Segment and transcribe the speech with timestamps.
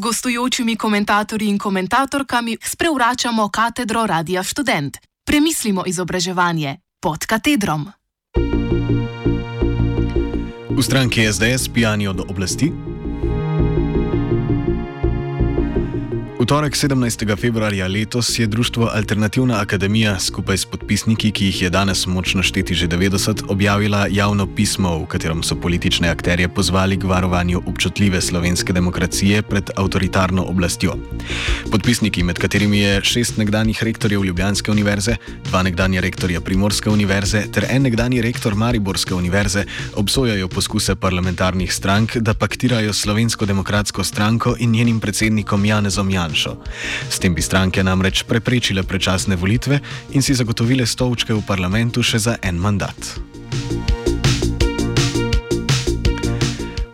[0.00, 4.96] gostujočimi komentatorji in komentatorkami sprevračamo katedro Radia Student.
[5.26, 7.88] Premislimo izobraževanje pod katedrom.
[10.70, 12.93] V stranki SDS pijani od oblasti.
[16.44, 17.24] V torek 17.
[17.40, 22.74] februarja letos je društvo Alternativna akademija skupaj s podpisniki, ki jih je danes močno šteti
[22.74, 28.72] že 90, objavila javno pismo, v katerem so politične akterje pozvali k varovanju občutljive slovenske
[28.72, 30.98] demokracije pred avtoritarno oblastjo.
[31.70, 35.16] Podpisniki, med katerimi je šest nekdanjih rektorjev Ljubljanske univerze,
[35.48, 39.64] dva nekdanja rektorja Primorske univerze ter en nekdani rektor Mariborske univerze,
[39.96, 46.33] obsojajo poskuse parlamentarnih strank, da paktirajo slovensko demokratsko stranko in njenim predsednikom Janezom Jan.
[46.34, 46.58] Janšo.
[47.10, 49.78] S tem bi stranke namreč preprečile predčasne volitve
[50.18, 53.14] in si zagotovile stolčke v parlamentu še za en mandat.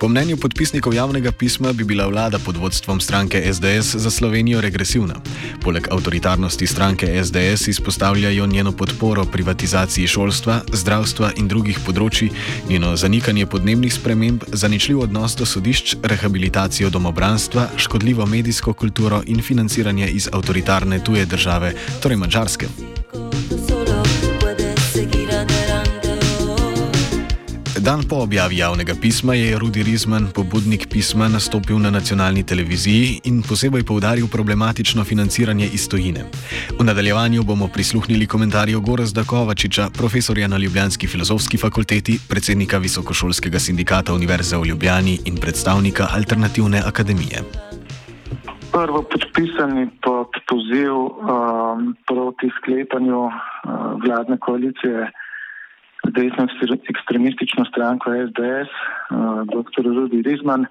[0.00, 5.14] Po mnenju podpisnikov javnega pisma bi bila vlada pod vodstvom stranke SDS za Slovenijo regresivna.
[5.60, 12.30] Poleg avtoritarnosti stranke SDS izpostavljajo njeno podporo privatizaciji šolstva, zdravstva in drugih področji,
[12.68, 20.08] njeno zanikanje podnebnih sprememb, zaničljiv odnos do sodišč, rehabilitacijo domobranstva, škodljivo medijsko kulturo in financiranje
[20.08, 22.72] iz avtoritarne tuje države, torej Mačarske.
[27.80, 33.40] Dan po objavi javnega pisma je Rudi Rizman, pobudnik pisma, nastopil na nacionalni televiziji in
[33.42, 36.24] posebej poudaril problematično financiranje iz tojine.
[36.80, 44.14] V nadaljevanju bomo prisluhnili komentarju Gorazda Kovačiča, profesorja na Ljubljanski filozofski fakulteti, predsednika Visokošolskega sindikata
[44.14, 47.42] Univerze v Ljubljani in predstavnika Alternativne akademije.
[48.72, 53.32] Prvo podpisani pod poziv um, proti sklepanju uh,
[54.04, 55.12] vladne koalicije
[56.16, 56.46] desno
[56.92, 58.70] ekstremistično stranko SDS,
[59.52, 59.84] dr.
[59.84, 60.66] Rudi Rizman,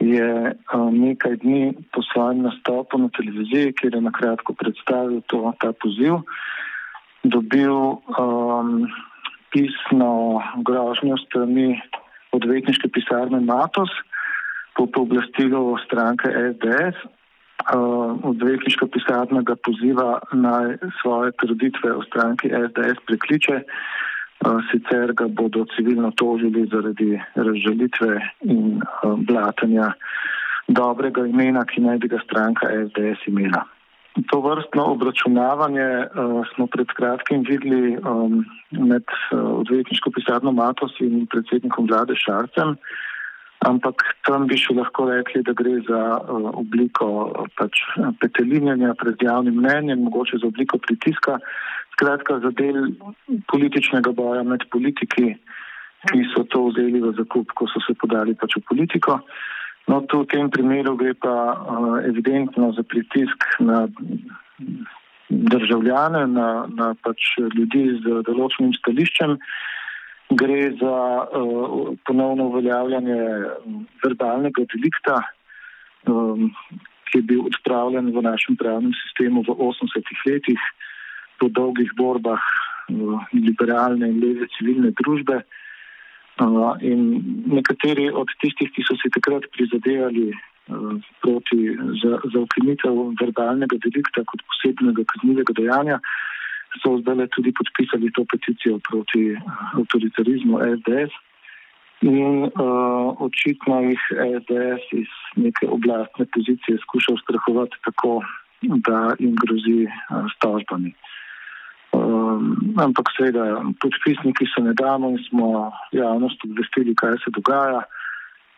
[0.00, 5.52] je uh, nekaj dni po svojem nastopu na televiziji, kjer je na kratko predstavil to,
[5.60, 6.20] ta poziv,
[7.24, 8.88] dobil um,
[9.54, 11.80] pisno grožnjo strani
[12.32, 13.90] odvetniške pisarne Matos
[14.76, 16.98] po pooblastilu stranke SDS.
[17.64, 23.62] Uh, odvetniška pisarna ga poziva naj svoje trditve o stranki SDS prekliče
[24.70, 28.80] sicer ga bodo civilno tožili zaradi razžalitve in
[29.28, 29.92] blatanja
[30.68, 33.64] dobrega imena, ki naj bi ga stranka SDS imela.
[34.30, 41.26] To vrstno obračunavanje uh, smo pred kratkim videli um, med uh, odvetniško pisarno Matos in
[41.26, 42.76] predsednikom vlade Šarcem,
[43.68, 47.08] ampak tam bi še lahko rekli, da gre za uh, obliko
[47.58, 47.82] pač,
[48.22, 51.38] petelinjanja pred javnim mnenjem, mogoče za obliko pritiska,
[51.96, 52.92] skratka za del
[53.50, 55.34] političnega boja med politiki,
[56.10, 59.20] ki so to vzeli v zakup, ko so se podali pač v politiko.
[59.88, 61.60] No, to v tem primeru gre pa
[62.08, 63.84] evidentno za pritisk na
[65.28, 69.36] državljane, na, na pač ljudi z določenim stališčem.
[70.34, 73.18] Gre za uh, ponovno uveljavljanje
[74.04, 75.20] verbalnega delikta,
[76.10, 76.50] um,
[77.10, 80.70] ki je bil odpravljen v našem pravnem sistemu v 80-ih letih
[81.38, 82.42] po dolgih borbah
[83.32, 85.42] liberalne in leve civilne družbe.
[86.82, 87.00] In
[87.46, 90.32] nekateri od tistih, ki so si takrat prizadevali
[91.22, 95.98] proti, za, za ukinitev verbalnega delikta kot posebnega kaznivega dejanja,
[96.82, 99.36] so zdaj tudi podpisali to peticijo proti
[99.78, 101.12] avtoritarizmu SDS.
[102.04, 104.02] In uh, očitno jih
[104.40, 108.20] SDS iz neke oblastne pozicije skuša ustrahovati tako,
[108.62, 110.90] da jim grozi uh, s tožbami.
[110.90, 111.24] Uh,
[111.94, 117.84] Um, ampak seveda, podpisniki so nedavno in smo javnost obvestili, kaj se dogaja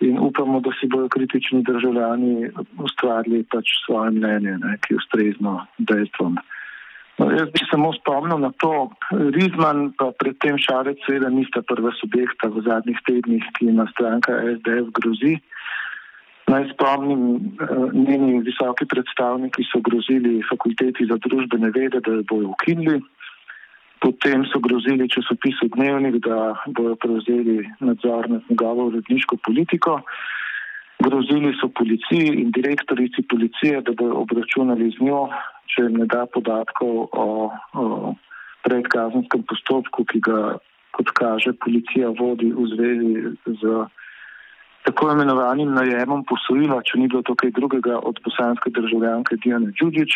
[0.00, 2.50] in upamo, da si bodo kritični državljani
[2.84, 6.36] ustvarili pač svoje mnenje, ne, ki ustrezno dejstvom.
[6.36, 6.55] No,
[7.18, 12.62] jaz bi samo spomnil na to, Rizman pa predtem Šarec seveda nista prva subjekta v
[12.68, 15.36] zadnjih tednih, ki ima stranka SDS grozi.
[16.46, 17.22] Naj spomnim,
[17.58, 23.00] eh, njeni visoki predstavniki so grozili fakulteti za družbene vede, da jo bojo ukinili.
[24.00, 30.00] Potem so grozili časopisu Dnevnik, da bodo prevzeli nadzor nad njegovo uredniško politiko.
[30.98, 35.28] Grozili so policiji in direktorici policije, da bodo obračunali z njo,
[35.82, 38.14] jim ne da podatkov o, o
[38.64, 40.56] predkazenskem postopku, ki ga,
[40.96, 43.12] kot kaže, policija vodi v zvezi
[43.60, 43.86] z
[44.86, 50.14] tako imenovanim najemom posojila, če ni bilo to kaj drugega od bosanske državljanke Diane Đuđić.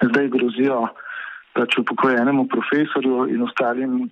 [0.00, 0.86] Zdaj grozijo
[1.56, 4.08] pač upokojenemu profesorju in ostalim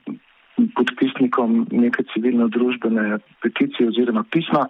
[0.77, 4.67] podpisnikom neke civilno-družbene peticije oziroma pisma.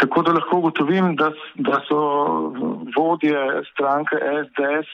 [0.00, 1.98] Tako da lahko ugotovim, da, da so
[2.96, 3.36] vodje
[3.72, 4.16] stranke
[4.46, 4.88] SDS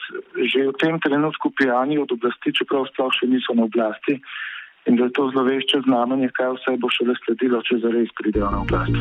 [0.51, 4.19] že v tem trenutku pijani od oblasti, čeprav sploh še niso na oblasti
[4.87, 8.61] in da je to zlovešče znamenje, kaj vse bo šele sledilo, če zares pridejo na
[8.63, 8.95] oblast.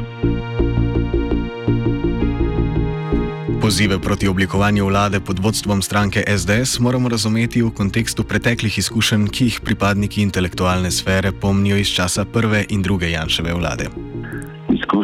[3.63, 9.49] Pozive proti oblikovanju vlade pod vodstvom stranke SDS moramo razumeti v kontekstu preteklih izkušenj, ki
[9.51, 13.91] jih pripadniki intelektualne sfere pomnijo iz časa prve in druge Janševe vlade.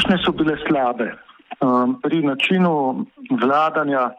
[0.02, 1.14] Izkušnje so bile slabe.
[1.60, 4.10] Um, pri načinu vladanja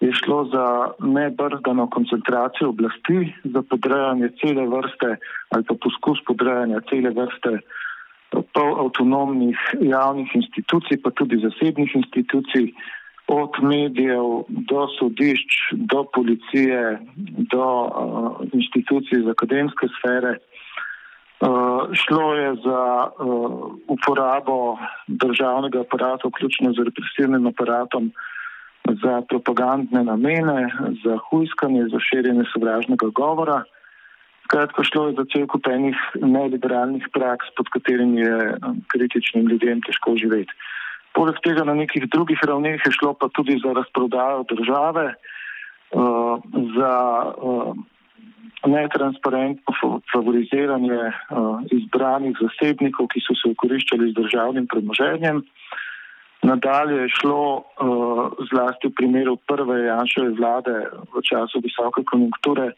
[0.00, 0.66] je šlo za
[0.98, 5.16] nebrzdano koncentracijo oblasti, za podrejanje cele vrste
[5.48, 7.58] ali pa poskus podrejanja cele vrste
[8.54, 12.72] pol-avtonomnih javnih institucij, pa tudi zasebnih institucij,
[13.26, 16.98] od medijev do sodišč, do policije,
[17.54, 20.38] do uh, institucij iz akademske sfere.
[21.42, 28.12] Uh, šlo je za uh, uporabo državnega aparata, vključno z represivnim aparatom,
[29.02, 30.70] za propagandne namene,
[31.04, 33.62] za hujskanje, za širjenje sovražnega govora.
[34.44, 38.54] Skratka, šlo je za cel kup enih neliberalnih praks, pod katerimi je
[38.94, 40.54] kritičnim ljudem težko živeti.
[41.12, 45.14] Poleg tega na nekih drugih ravneh je šlo pa tudi za razprodajo države,
[45.90, 46.38] uh,
[46.78, 46.94] za
[47.36, 47.74] uh,
[48.66, 49.74] netransparentno
[50.12, 55.42] favoriziranje uh, izbranih zasebnikov, ki so se ukoriščali z državnim premoženjem.
[56.42, 60.76] Nadalje je šlo uh, zlasti v primeru prve Janševe vlade
[61.14, 62.72] v času visoke konjunkture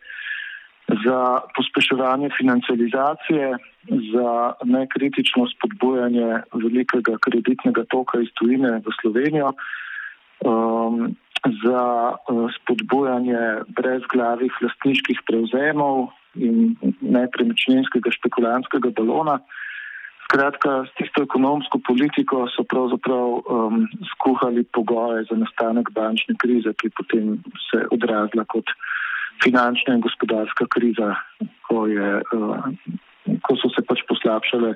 [1.04, 3.56] za pospeševanje financializacije,
[4.12, 9.52] za nekritično spodbujanje velikega kreditnega toka iz tujine v Slovenijo,
[10.44, 13.40] um, za uh, spodbujanje
[13.76, 19.38] brezglavih lastniških prevzemov in nepremičninskega špekulantskega balona.
[20.24, 26.90] Skratka, s tisto ekonomsko politiko so pravzaprav um, skuhali pogoje za nastanek bančne krize, ki
[26.96, 27.36] potem
[27.68, 28.72] se odrazila kot
[29.44, 31.14] finančna in gospodarska kriza,
[31.68, 32.22] ko je.
[32.32, 32.72] Uh,
[33.44, 34.74] ko so se pač poslabšale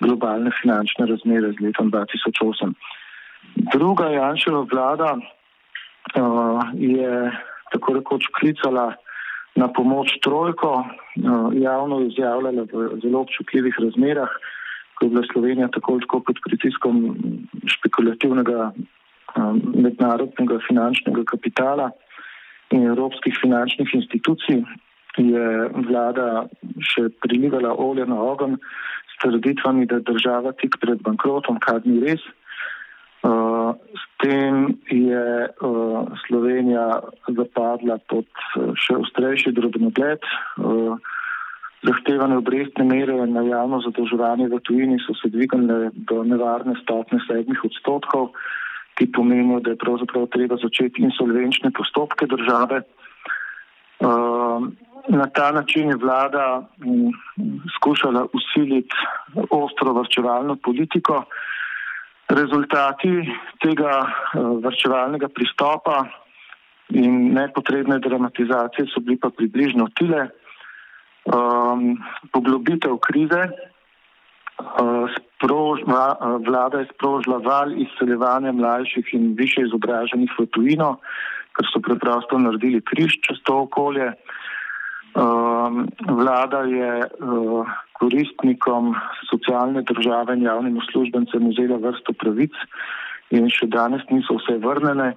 [0.00, 2.72] globalne finančne razmere z letom 2008.
[3.74, 5.16] Druga Janševa vlada
[6.74, 7.30] je
[7.72, 8.94] tako rekoč klicala
[9.56, 14.30] na pomoč trojko, uh, javno izjavljala v zelo občutljivih razmerah,
[14.94, 17.16] ko je bila Slovenija tako ali tako pod pritiskom
[17.66, 21.90] špekulativnega um, mednarodnega finančnega kapitala
[22.70, 24.62] in evropskih finančnih institucij,
[25.18, 25.46] je
[25.88, 26.46] vlada
[26.78, 28.56] še prilivala olje na ogen
[29.10, 32.22] s trditvami, da je država tik pred bankrotom, kar ni res.
[34.20, 40.20] Uh, s tem je uh, Slovenija zapadla pod uh, še ostrejši drobnogled.
[40.60, 41.00] Uh,
[41.80, 47.64] zahtevane obrestne mere na javno zadolževanje v tujini so se dvignile do nevarne stopne sedmih
[47.64, 48.34] odstotkov,
[49.00, 52.82] ki pomenijo, da je pravzaprav treba začeti insolvenčne postopke države.
[55.08, 57.08] Na ta način je vlada mm,
[57.76, 58.96] skušala usiliti
[59.48, 61.24] ostro vrčevalno politiko.
[62.30, 63.10] Rezultati
[63.58, 66.04] tega eh, vrčevalnega pristopa
[66.94, 70.28] in nepotrebne dramatizacije so bili pa približno tile.
[71.30, 72.00] Um,
[72.32, 80.46] poglobitev krize, uh, sprožna, uh, vlada je sprožila val izseljevanja mlajših in više izobraženih v
[80.46, 80.96] tujino,
[81.54, 84.08] ker so preprosto naredili križ čez to okolje.
[84.08, 84.39] Uh,
[85.70, 88.94] Um, vlada je uh, koristnikom
[89.30, 92.54] socialne države in javnim uslužbencem vzela vrsto pravic
[93.30, 95.12] in še danes niso vse vrnene.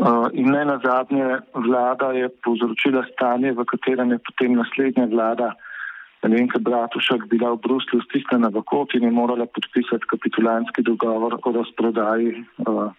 [0.00, 5.52] Uh, in ne na zadnje, vlada je povzročila stanje, v katerem je potem naslednja vlada,
[6.22, 11.52] Lenka Bratušek, bila v Bruslju stisnjena v kot in je morala podpisati kapitulanski dogovor o
[11.52, 12.92] razprodaji uh,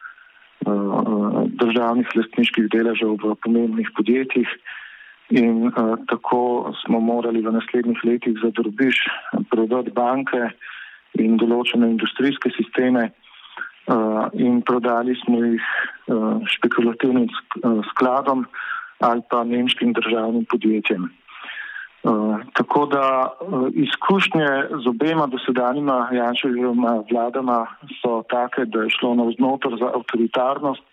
[0.66, 4.50] uh, državnih lastniških deležev v pomembnih podjetjih.
[5.32, 9.00] In uh, tako smo morali v naslednjih letih za drobiš
[9.50, 10.50] prodati banke
[11.20, 17.30] in določene industrijske sisteme uh, in prodali smo jih uh, špekulativnim
[17.94, 18.46] skladom
[19.02, 21.10] ali pa nemškim državnim podjetjem.
[22.04, 24.50] Uh, tako da uh, izkušnje
[24.84, 27.66] z obema dosedanjima Janševima vladama
[28.02, 30.84] so take, da je šlo navznoter za avtoritarnost,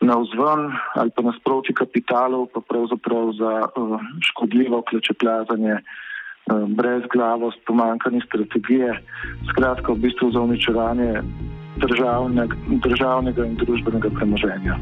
[0.00, 4.00] na vzven ali pa nasproti kapitalov, pa pravzaprav za uh,
[4.32, 9.02] škodljivo klečeplazanje, uh, brezglavost, pomankanje strategije,
[9.52, 11.22] skratka v bistvu za uničevanje
[11.76, 14.76] državnega, državnega in družbenega premoženja.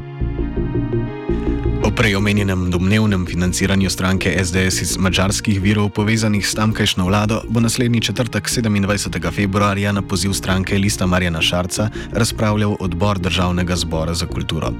[1.99, 8.01] Prej omenjenem domnevnem financiranju stranke SDS iz mačarskih virov povezanih s tamkajšnjo vlado bo naslednji
[8.01, 9.31] četrtek 27.
[9.31, 14.71] februarja na poziv stranke Lista Marjana Šarca razpravljal odbor Državnega zbora za kulturo.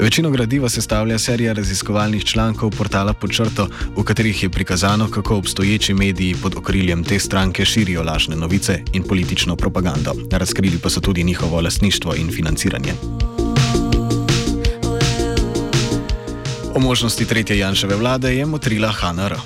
[0.00, 6.36] Večino gradiva sestavlja serija raziskovalnih člankov portala Počrto, v katerih je prikazano, kako obstoječi mediji
[6.42, 10.14] pod okriljem te stranke širijo lažne novice in politično propagando.
[10.30, 12.92] Razkrili pa so tudi njihovo lasništvo in financiranje.
[16.74, 19.36] O možnosti tretje Janševe vlade je motrila HNR.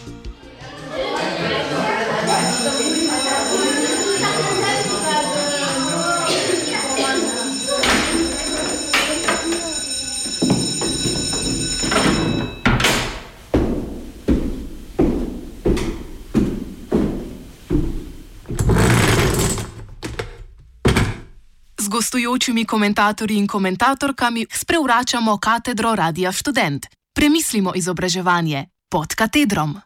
[21.78, 26.95] Z gostujočimi komentatorji in komentatorkami sprevračamo katedro Radia Student.
[27.16, 29.80] Premislimo izobraževanje pod katedrom.